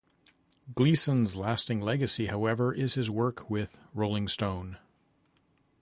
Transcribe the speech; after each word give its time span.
Gleason's 0.73 1.35
lasting 1.35 1.79
legacy, 1.79 2.25
however, 2.25 2.73
is 2.73 2.95
his 2.95 3.11
work 3.11 3.47
with 3.51 3.77
"Rolling 3.93 4.27
Stone". 4.27 4.79